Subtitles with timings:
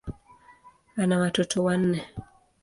[1.01, 2.07] Ana watoto wanne.